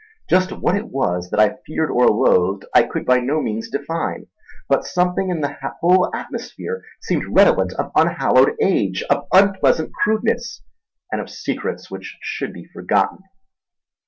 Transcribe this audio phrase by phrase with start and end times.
[0.27, 4.25] Just what it was that I feared or loathed, I could by no means define;
[4.67, 10.63] but something in the whole atmosphere seemed redolent of unhallowed age, of unpleasant crudeness,
[11.11, 13.19] and of secrets which should be forgotten.